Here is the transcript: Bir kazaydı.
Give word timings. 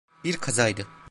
Bir 0.23 0.37
kazaydı. 0.37 0.87